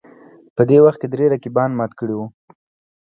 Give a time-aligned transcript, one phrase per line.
[0.55, 2.25] په دې وخت کې درې رقیبان مات کړي وو